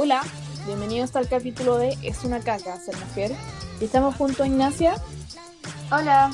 Hola, 0.00 0.22
bienvenidos 0.64 1.16
al 1.16 1.28
capítulo 1.28 1.76
de 1.76 1.88
Es 2.04 2.22
una 2.22 2.38
caca 2.38 2.76
ser 2.76 2.96
mujer. 2.96 3.32
Y 3.80 3.86
estamos 3.86 4.14
junto 4.14 4.44
a 4.44 4.46
Ignacia. 4.46 4.94
Hola. 5.90 6.30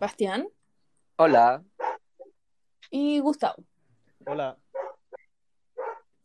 Bastián. 0.00 0.48
Hola. 1.14 1.62
Y 2.90 3.20
Gustavo. 3.20 3.62
Hola. 4.26 4.58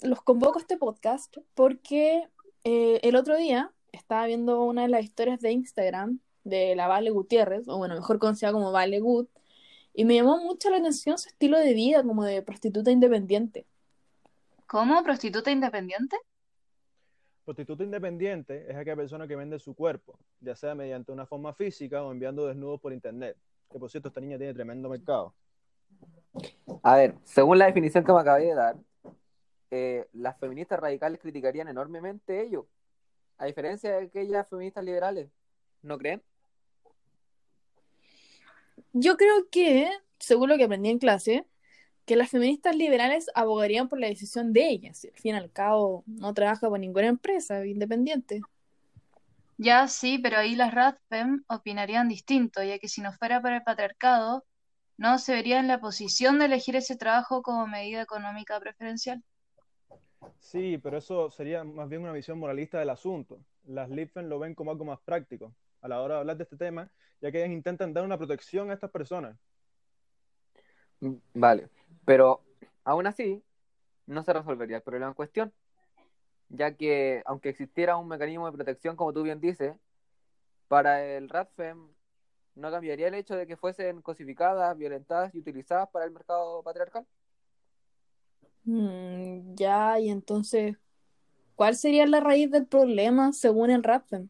Los 0.01 0.19
convoco 0.23 0.57
a 0.57 0.61
este 0.61 0.77
podcast 0.77 1.31
porque 1.53 2.27
eh, 2.63 2.99
el 3.03 3.15
otro 3.17 3.37
día 3.37 3.71
estaba 3.91 4.25
viendo 4.25 4.63
una 4.63 4.81
de 4.81 4.89
las 4.89 5.03
historias 5.03 5.39
de 5.41 5.51
Instagram 5.51 6.21
de 6.43 6.75
la 6.75 6.87
Vale 6.87 7.11
Gutiérrez, 7.11 7.67
o 7.67 7.77
bueno, 7.77 7.93
mejor 7.93 8.17
conocida 8.17 8.51
como 8.51 8.71
Vale 8.71 8.99
Gut, 8.99 9.29
y 9.93 10.05
me 10.05 10.15
llamó 10.15 10.39
mucho 10.39 10.71
la 10.71 10.77
atención 10.77 11.19
su 11.19 11.29
estilo 11.29 11.59
de 11.59 11.75
vida 11.75 12.01
como 12.01 12.23
de 12.23 12.41
prostituta 12.41 12.89
independiente. 12.89 13.67
¿Cómo? 14.67 15.03
¿Prostituta 15.03 15.51
independiente? 15.51 16.17
Prostituta 17.43 17.83
independiente 17.83 18.65
es 18.67 18.75
aquella 18.75 18.95
persona 18.95 19.27
que 19.27 19.35
vende 19.35 19.59
su 19.59 19.75
cuerpo, 19.75 20.17
ya 20.39 20.55
sea 20.55 20.73
mediante 20.73 21.11
una 21.11 21.27
forma 21.27 21.53
física 21.53 22.03
o 22.03 22.11
enviando 22.11 22.47
desnudos 22.47 22.81
por 22.81 22.91
internet. 22.91 23.37
Que 23.71 23.77
por 23.77 23.89
cierto, 23.91 24.07
esta 24.07 24.21
niña 24.21 24.37
tiene 24.37 24.53
tremendo 24.53 24.89
mercado. 24.89 25.35
A 26.81 26.97
ver, 26.97 27.15
según 27.23 27.59
la 27.59 27.67
definición 27.67 28.03
que 28.03 28.11
me 28.11 28.19
acabé 28.19 28.45
de 28.45 28.55
dar, 28.55 28.75
eh, 29.71 30.07
las 30.13 30.37
feministas 30.39 30.79
radicales 30.79 31.19
criticarían 31.19 31.67
enormemente 31.67 32.41
ello, 32.41 32.67
a 33.37 33.45
diferencia 33.45 33.91
de 33.91 34.05
aquellas 34.07 34.47
feministas 34.47 34.83
liberales. 34.83 35.29
¿No 35.81 35.97
creen? 35.97 36.23
Yo 38.93 39.17
creo 39.17 39.49
que, 39.51 39.89
según 40.17 40.49
lo 40.49 40.57
que 40.57 40.63
aprendí 40.63 40.89
en 40.89 40.99
clase, 40.99 41.45
que 42.05 42.15
las 42.15 42.29
feministas 42.29 42.75
liberales 42.75 43.29
abogarían 43.33 43.89
por 43.89 43.99
la 43.99 44.07
decisión 44.07 44.53
de 44.53 44.69
ellas. 44.69 45.05
Al 45.05 45.19
fin 45.19 45.35
y 45.35 45.37
al 45.37 45.51
cabo, 45.51 46.03
no 46.05 46.33
trabaja 46.33 46.69
por 46.69 46.79
ninguna 46.79 47.07
empresa 47.07 47.65
independiente. 47.65 48.41
Ya 49.57 49.87
sí, 49.87 50.19
pero 50.19 50.37
ahí 50.37 50.55
las 50.55 50.73
RADFEM 50.73 51.43
opinarían 51.47 52.09
distinto, 52.09 52.61
ya 52.61 52.77
que 52.77 52.89
si 52.89 53.01
no 53.01 53.13
fuera 53.13 53.41
por 53.41 53.53
el 53.53 53.63
patriarcado, 53.63 54.45
no 54.97 55.17
se 55.17 55.33
vería 55.33 55.59
en 55.59 55.67
la 55.67 55.79
posición 55.79 56.39
de 56.39 56.45
elegir 56.45 56.75
ese 56.75 56.95
trabajo 56.95 57.41
como 57.41 57.65
medida 57.67 58.01
económica 58.01 58.59
preferencial. 58.59 59.23
Sí, 60.39 60.77
pero 60.77 60.97
eso 60.97 61.31
sería 61.31 61.63
más 61.63 61.89
bien 61.89 62.01
una 62.01 62.11
visión 62.11 62.39
moralista 62.39 62.79
del 62.79 62.89
asunto. 62.89 63.39
Las 63.65 63.89
LIFEN 63.89 64.29
lo 64.29 64.39
ven 64.39 64.55
como 64.55 64.71
algo 64.71 64.85
más 64.85 64.99
práctico 64.99 65.53
a 65.81 65.87
la 65.87 66.01
hora 66.01 66.15
de 66.15 66.19
hablar 66.21 66.37
de 66.37 66.43
este 66.43 66.57
tema, 66.57 66.89
ya 67.21 67.31
que 67.31 67.39
ellas 67.39 67.51
intentan 67.51 67.93
dar 67.93 68.03
una 68.03 68.17
protección 68.17 68.69
a 68.69 68.73
estas 68.73 68.91
personas. 68.91 69.37
Mm, 70.99 71.15
vale, 71.33 71.69
pero 72.05 72.41
aún 72.83 73.07
así 73.07 73.43
no 74.05 74.23
se 74.23 74.33
resolvería 74.33 74.77
el 74.77 74.83
problema 74.83 75.07
en 75.07 75.13
cuestión, 75.13 75.53
ya 76.49 76.75
que 76.75 77.23
aunque 77.25 77.49
existiera 77.49 77.97
un 77.97 78.07
mecanismo 78.07 78.45
de 78.45 78.55
protección, 78.55 78.95
como 78.95 79.13
tú 79.13 79.23
bien 79.23 79.41
dices, 79.41 79.75
para 80.67 81.03
el 81.03 81.29
RADFEM 81.29 81.89
no 82.55 82.71
cambiaría 82.71 83.07
el 83.07 83.15
hecho 83.15 83.35
de 83.35 83.47
que 83.47 83.57
fuesen 83.57 84.01
cosificadas, 84.01 84.77
violentadas 84.77 85.33
y 85.35 85.39
utilizadas 85.39 85.89
para 85.89 86.05
el 86.05 86.11
mercado 86.11 86.63
patriarcal. 86.63 87.05
Mm, 88.63 89.55
ya, 89.55 89.99
y 89.99 90.09
entonces, 90.09 90.77
¿cuál 91.55 91.75
sería 91.75 92.05
la 92.07 92.19
raíz 92.19 92.49
del 92.49 92.65
problema 92.65 93.33
según 93.33 93.69
el 93.69 93.83
RADFEM? 93.83 94.29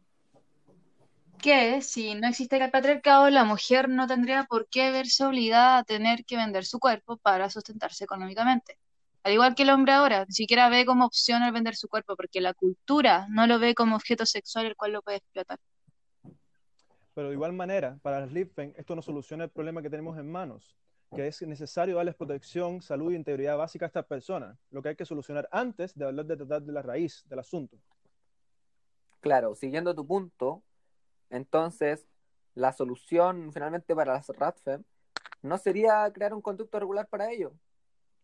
Que 1.36 1.82
si 1.82 2.14
no 2.14 2.28
existiera 2.28 2.66
el 2.66 2.70
patriarcado, 2.70 3.30
la 3.30 3.44
mujer 3.44 3.88
no 3.88 4.06
tendría 4.06 4.44
por 4.44 4.68
qué 4.68 4.90
verse 4.90 5.24
obligada 5.24 5.78
a 5.78 5.84
tener 5.84 6.24
que 6.24 6.36
vender 6.36 6.64
su 6.64 6.78
cuerpo 6.78 7.16
para 7.16 7.50
sustentarse 7.50 8.04
económicamente. 8.04 8.78
Al 9.22 9.32
igual 9.32 9.54
que 9.54 9.64
el 9.64 9.70
hombre 9.70 9.92
ahora, 9.92 10.24
ni 10.24 10.34
siquiera 10.34 10.68
ve 10.68 10.86
como 10.86 11.04
opción 11.04 11.42
el 11.42 11.52
vender 11.52 11.74
su 11.74 11.88
cuerpo, 11.88 12.14
porque 12.14 12.40
la 12.40 12.54
cultura 12.54 13.26
no 13.28 13.46
lo 13.46 13.58
ve 13.58 13.74
como 13.74 13.96
objeto 13.96 14.24
sexual 14.24 14.66
el 14.66 14.76
cual 14.76 14.92
lo 14.92 15.02
puede 15.02 15.18
explotar. 15.18 15.58
Pero 17.14 17.28
de 17.28 17.34
igual 17.34 17.52
manera, 17.52 17.98
para 18.02 18.20
las 18.20 18.30
Lipfen, 18.30 18.74
esto 18.76 18.94
no 18.94 19.02
soluciona 19.02 19.44
el 19.44 19.50
problema 19.50 19.82
que 19.82 19.90
tenemos 19.90 20.18
en 20.18 20.30
manos, 20.30 20.76
que 21.14 21.26
es 21.26 21.42
necesario 21.42 21.96
darles 21.96 22.14
protección, 22.14 22.82
salud 22.82 23.12
e 23.12 23.16
integridad 23.16 23.56
básica 23.56 23.86
a 23.86 23.88
estas 23.88 24.04
personas, 24.06 24.58
lo 24.70 24.82
que 24.82 24.90
hay 24.90 24.96
que 24.96 25.06
solucionar 25.06 25.48
antes 25.50 25.94
de 25.96 26.04
hablar 26.04 26.26
de 26.26 26.36
tratar 26.36 26.62
de 26.62 26.72
la 26.72 26.82
raíz 26.82 27.24
del 27.28 27.38
asunto. 27.38 27.78
Claro, 29.20 29.54
siguiendo 29.54 29.94
tu 29.94 30.06
punto, 30.06 30.62
entonces 31.30 32.06
la 32.54 32.72
solución 32.72 33.52
finalmente 33.52 33.94
para 33.94 34.14
las 34.14 34.28
RATFEM 34.28 34.84
no 35.42 35.58
sería 35.58 36.10
crear 36.12 36.34
un 36.34 36.40
conducto 36.40 36.78
regular 36.80 37.06
para 37.08 37.30
ello. 37.30 37.52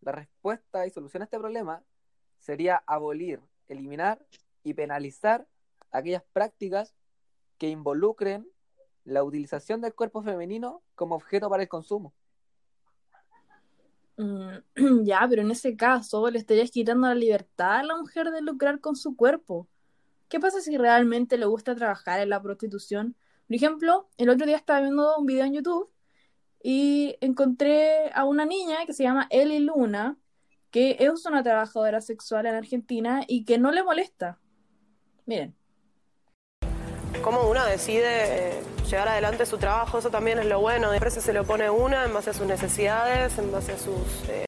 La 0.01 0.11
respuesta 0.11 0.85
y 0.85 0.89
solución 0.89 1.21
a 1.21 1.25
este 1.25 1.39
problema 1.39 1.83
sería 2.39 2.83
abolir, 2.87 3.41
eliminar 3.67 4.25
y 4.63 4.73
penalizar 4.73 5.47
aquellas 5.91 6.23
prácticas 6.33 6.93
que 7.57 7.69
involucren 7.69 8.47
la 9.05 9.23
utilización 9.23 9.81
del 9.81 9.93
cuerpo 9.93 10.23
femenino 10.23 10.81
como 10.95 11.15
objeto 11.15 11.49
para 11.49 11.63
el 11.63 11.69
consumo. 11.69 12.13
Mm, 14.17 14.57
ya, 15.05 15.25
pero 15.29 15.41
en 15.41 15.51
ese 15.51 15.75
caso 15.75 16.29
le 16.29 16.39
estarías 16.39 16.71
quitando 16.71 17.07
la 17.07 17.15
libertad 17.15 17.79
a 17.79 17.83
la 17.83 17.97
mujer 17.97 18.31
de 18.31 18.41
lucrar 18.41 18.79
con 18.79 18.95
su 18.95 19.15
cuerpo. 19.15 19.67
¿Qué 20.33 20.39
pasa 20.39 20.61
si 20.61 20.75
realmente 20.77 21.37
le 21.37 21.45
gusta 21.45 21.75
trabajar 21.75 22.19
en 22.19 22.29
la 22.29 22.41
prostitución? 22.41 23.15
Por 23.45 23.55
ejemplo, 23.55 24.09
el 24.17 24.29
otro 24.29 24.47
día 24.47 24.57
estaba 24.57 24.79
viendo 24.81 25.15
un 25.15 25.27
video 25.27 25.45
en 25.45 25.53
YouTube 25.53 25.93
y 26.63 27.15
encontré 27.21 28.09
a 28.15 28.25
una 28.25 28.43
niña 28.43 28.83
que 28.87 28.93
se 28.93 29.03
llama 29.03 29.27
Eli 29.29 29.59
Luna, 29.59 30.17
que 30.71 30.97
es 30.99 31.23
una 31.27 31.43
trabajadora 31.43 32.01
sexual 32.01 32.47
en 32.47 32.55
Argentina 32.55 33.23
y 33.27 33.45
que 33.45 33.59
no 33.59 33.71
le 33.71 33.83
molesta. 33.83 34.39
Miren. 35.27 35.55
Cómo 37.23 37.47
uno 37.47 37.63
decide 37.67 38.57
eh, 38.57 38.63
llevar 38.89 39.09
adelante 39.09 39.45
su 39.45 39.59
trabajo, 39.59 39.99
eso 39.99 40.09
también 40.09 40.39
es 40.39 40.47
lo 40.47 40.59
bueno. 40.59 40.89
De 40.89 40.99
precio 40.99 41.21
se 41.21 41.33
lo 41.33 41.43
pone 41.43 41.69
una 41.69 42.05
en 42.05 42.11
base 42.11 42.31
a 42.31 42.33
sus 42.33 42.47
necesidades, 42.47 43.37
en 43.37 43.51
base 43.51 43.73
a 43.73 43.77
sus... 43.77 44.29
Eh, 44.29 44.45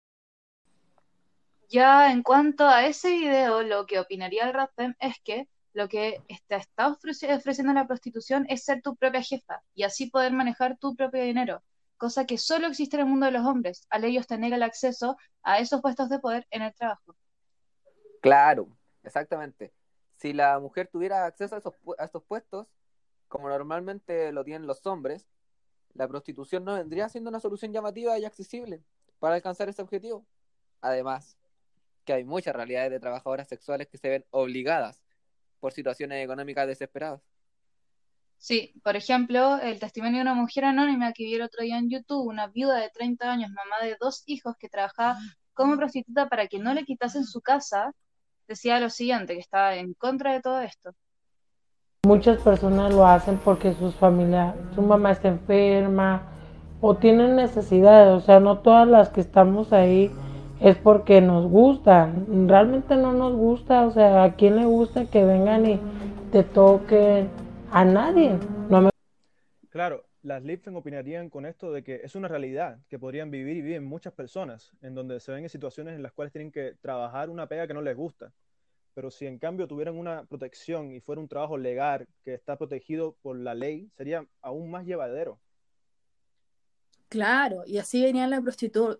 ya 1.69 2.11
en 2.11 2.23
cuanto 2.23 2.67
a 2.67 2.87
ese 2.87 3.11
video, 3.11 3.61
lo 3.61 3.85
que 3.85 3.99
opinaría 3.99 4.47
el 4.47 4.53
RAPEM 4.55 4.95
es 4.99 5.19
que 5.23 5.47
lo 5.75 5.89
que 5.89 6.23
está 6.47 6.87
ofreciendo 6.87 7.73
la 7.73 7.85
prostitución 7.85 8.45
es 8.47 8.63
ser 8.63 8.81
tu 8.81 8.95
propia 8.95 9.21
jefa 9.21 9.61
y 9.73 9.83
así 9.83 10.09
poder 10.09 10.31
manejar 10.31 10.77
tu 10.77 10.95
propio 10.95 11.21
dinero, 11.21 11.61
cosa 11.97 12.25
que 12.25 12.37
solo 12.37 12.67
existe 12.67 12.95
en 12.95 13.01
el 13.01 13.07
mundo 13.07 13.25
de 13.25 13.33
los 13.33 13.45
hombres, 13.45 13.85
al 13.89 14.05
ellos 14.05 14.25
tener 14.25 14.53
el 14.53 14.63
acceso 14.63 15.17
a 15.43 15.59
esos 15.59 15.81
puestos 15.81 16.07
de 16.07 16.19
poder 16.19 16.47
en 16.49 16.61
el 16.61 16.73
trabajo. 16.73 17.17
Claro, 18.21 18.69
exactamente. 19.03 19.73
Si 20.15 20.31
la 20.31 20.59
mujer 20.61 20.87
tuviera 20.87 21.25
acceso 21.25 21.55
a, 21.55 21.57
esos, 21.57 21.73
a 21.97 22.05
estos 22.05 22.23
puestos, 22.23 22.67
como 23.27 23.49
normalmente 23.49 24.31
lo 24.31 24.45
tienen 24.45 24.67
los 24.67 24.85
hombres, 24.85 25.27
la 25.93 26.07
prostitución 26.07 26.63
no 26.63 26.75
vendría 26.75 27.09
siendo 27.09 27.29
una 27.29 27.41
solución 27.41 27.73
llamativa 27.73 28.17
y 28.17 28.23
accesible 28.23 28.81
para 29.19 29.35
alcanzar 29.35 29.67
ese 29.67 29.81
objetivo. 29.81 30.25
Además, 30.79 31.37
que 32.05 32.13
hay 32.13 32.23
muchas 32.23 32.55
realidades 32.55 32.91
de 32.91 33.01
trabajadoras 33.01 33.49
sexuales 33.49 33.89
que 33.89 33.97
se 33.97 34.07
ven 34.07 34.25
obligadas 34.29 35.04
por 35.65 35.73
situaciones 35.73 36.23
económicas 36.23 36.67
desesperadas. 36.67 37.21
Sí, 38.37 38.79
por 38.83 38.95
ejemplo, 38.95 39.57
el 39.57 39.79
testimonio 39.79 40.17
de 40.17 40.21
una 40.21 40.35
mujer 40.35 40.63
anónima 40.63 41.11
que 41.11 41.23
vi 41.23 41.33
el 41.33 41.41
otro 41.41 41.63
día 41.63 41.79
en 41.79 41.89
YouTube, 41.89 42.27
una 42.27 42.45
viuda 42.45 42.75
de 42.75 42.91
30 42.91 43.31
años, 43.31 43.49
mamá 43.49 43.83
de 43.83 43.97
dos 43.99 44.21
hijos 44.27 44.53
que 44.59 44.69
trabajaba 44.69 45.17
como 45.55 45.75
prostituta 45.75 46.29
para 46.29 46.45
que 46.45 46.59
no 46.59 46.71
le 46.75 46.83
quitasen 46.83 47.23
su 47.23 47.41
casa, 47.41 47.93
decía 48.47 48.79
lo 48.79 48.91
siguiente, 48.91 49.33
que 49.33 49.39
estaba 49.39 49.75
en 49.75 49.95
contra 49.95 50.33
de 50.33 50.41
todo 50.41 50.61
esto. 50.61 50.91
Muchas 52.03 52.39
personas 52.43 52.93
lo 52.93 53.07
hacen 53.07 53.39
porque 53.39 53.73
sus 53.73 53.95
familias, 53.95 54.53
su 54.75 54.83
mamá 54.83 55.13
está 55.13 55.29
enferma 55.29 56.31
o 56.79 56.95
tienen 56.95 57.35
necesidades, 57.35 58.13
o 58.13 58.23
sea, 58.23 58.39
no 58.39 58.59
todas 58.59 58.87
las 58.87 59.09
que 59.09 59.21
estamos 59.21 59.73
ahí 59.73 60.11
es 60.65 60.77
porque 60.77 61.21
nos 61.21 61.47
gusta. 61.47 62.11
Realmente 62.27 62.95
no 62.95 63.13
nos 63.13 63.35
gusta, 63.35 63.85
o 63.85 63.91
sea, 63.91 64.23
¿a 64.23 64.35
quién 64.35 64.55
le 64.55 64.65
gusta 64.65 65.05
que 65.05 65.23
vengan 65.23 65.63
y 65.69 65.79
te 66.31 66.43
toquen? 66.43 67.29
A 67.71 67.85
nadie. 67.85 68.35
Claro, 69.69 70.05
las 70.23 70.41
Lipfen 70.41 70.75
opinarían 70.75 71.29
con 71.29 71.45
esto 71.45 71.71
de 71.71 71.83
que 71.83 72.01
es 72.03 72.15
una 72.15 72.27
realidad 72.27 72.79
que 72.89 72.97
podrían 72.97 73.29
vivir 73.29 73.57
y 73.57 73.61
viven 73.61 73.83
muchas 73.83 74.13
personas, 74.13 74.71
en 74.81 74.95
donde 74.95 75.19
se 75.19 75.31
ven 75.31 75.43
en 75.43 75.49
situaciones 75.49 75.93
en 75.93 76.01
las 76.01 76.13
cuales 76.13 76.33
tienen 76.33 76.51
que 76.51 76.73
trabajar 76.81 77.29
una 77.29 77.45
pega 77.47 77.67
que 77.67 77.75
no 77.75 77.83
les 77.83 77.95
gusta. 77.95 78.33
Pero 78.95 79.11
si 79.11 79.27
en 79.27 79.37
cambio 79.37 79.67
tuvieran 79.67 79.95
una 79.95 80.25
protección 80.25 80.91
y 80.91 80.99
fuera 80.99 81.21
un 81.21 81.27
trabajo 81.27 81.59
legal 81.59 82.07
que 82.23 82.33
está 82.33 82.57
protegido 82.57 83.15
por 83.21 83.37
la 83.37 83.53
ley, 83.53 83.91
sería 83.95 84.25
aún 84.41 84.71
más 84.71 84.87
llevadero. 84.87 85.37
Claro, 87.15 87.63
y 87.65 87.77
así 87.77 88.03
venía 88.03 88.27
la, 88.27 88.43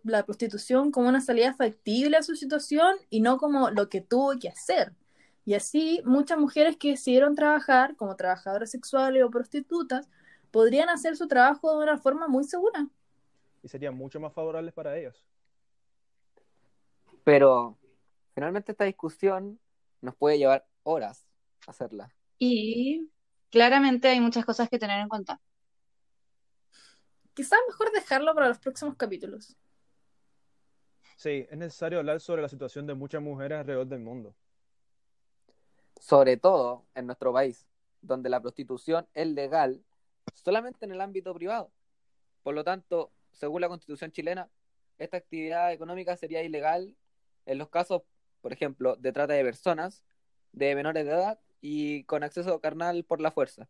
la 0.05 0.23
prostitución 0.23 0.89
como 0.89 1.09
una 1.09 1.19
salida 1.19 1.53
factible 1.53 2.15
a 2.15 2.23
su 2.23 2.37
situación 2.37 2.95
y 3.09 3.19
no 3.19 3.37
como 3.37 3.71
lo 3.71 3.89
que 3.89 3.99
tuvo 3.99 4.39
que 4.39 4.47
hacer. 4.47 4.93
Y 5.43 5.53
así 5.53 6.01
muchas 6.05 6.37
mujeres 6.37 6.77
que 6.77 6.91
decidieron 6.91 7.35
trabajar 7.35 7.97
como 7.97 8.15
trabajadoras 8.15 8.71
sexuales 8.71 9.21
o 9.21 9.29
prostitutas 9.29 10.07
podrían 10.49 10.87
hacer 10.87 11.17
su 11.17 11.27
trabajo 11.27 11.77
de 11.77 11.83
una 11.83 11.97
forma 11.97 12.29
muy 12.29 12.45
segura. 12.45 12.87
Y 13.61 13.67
serían 13.67 13.97
mucho 13.97 14.17
más 14.21 14.31
favorables 14.31 14.73
para 14.73 14.97
ellas. 14.97 15.21
Pero 17.25 17.77
finalmente 18.33 18.71
esta 18.71 18.85
discusión 18.85 19.59
nos 19.99 20.15
puede 20.15 20.37
llevar 20.37 20.65
horas 20.83 21.27
hacerla. 21.67 22.15
Y 22.39 23.09
claramente 23.49 24.07
hay 24.07 24.21
muchas 24.21 24.45
cosas 24.45 24.69
que 24.69 24.79
tener 24.79 25.01
en 25.01 25.09
cuenta. 25.09 25.41
Quizás 27.35 27.59
mejor 27.67 27.91
dejarlo 27.91 28.33
para 28.33 28.47
los 28.47 28.57
próximos 28.59 28.95
capítulos. 28.95 29.57
Sí, 31.17 31.45
es 31.49 31.57
necesario 31.57 31.99
hablar 31.99 32.21
sobre 32.21 32.41
la 32.41 32.49
situación 32.49 32.87
de 32.87 32.93
muchas 32.93 33.21
mujeres 33.21 33.59
alrededor 33.59 33.87
del 33.87 33.99
mundo. 33.99 34.33
Sobre 35.99 36.37
todo 36.37 36.85
en 36.95 37.05
nuestro 37.05 37.33
país, 37.33 37.67
donde 38.01 38.29
la 38.29 38.41
prostitución 38.41 39.07
es 39.13 39.27
legal 39.27 39.83
solamente 40.33 40.85
en 40.85 40.93
el 40.93 41.01
ámbito 41.01 41.33
privado. 41.33 41.71
Por 42.41 42.55
lo 42.55 42.63
tanto, 42.63 43.11
según 43.33 43.59
la 43.61 43.67
constitución 43.67 44.11
chilena, 44.11 44.49
esta 44.97 45.17
actividad 45.17 45.73
económica 45.73 46.15
sería 46.15 46.41
ilegal 46.41 46.95
en 47.45 47.57
los 47.57 47.69
casos, 47.69 48.03
por 48.41 48.53
ejemplo, 48.53 48.95
de 48.95 49.11
trata 49.11 49.33
de 49.33 49.43
personas, 49.43 50.03
de 50.53 50.73
menores 50.73 51.05
de 51.05 51.11
edad 51.11 51.39
y 51.59 52.05
con 52.05 52.23
acceso 52.23 52.61
carnal 52.61 53.03
por 53.03 53.19
la 53.19 53.31
fuerza. 53.31 53.67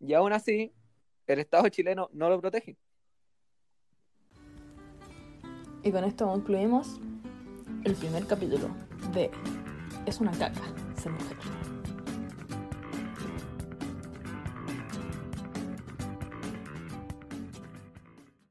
Y 0.00 0.14
aún 0.14 0.32
así, 0.32 0.72
el 1.26 1.40
Estado 1.40 1.68
chileno 1.68 2.08
no 2.12 2.28
lo 2.28 2.40
protege. 2.40 2.76
Y 5.82 5.90
con 5.90 6.04
esto 6.04 6.26
concluimos 6.26 7.00
el 7.84 7.94
primer 7.94 8.26
capítulo 8.26 8.68
de 9.12 9.30
Es 10.06 10.20
una 10.20 10.30
caca 10.32 10.60
ser 10.96 11.12
mujer. 11.12 11.61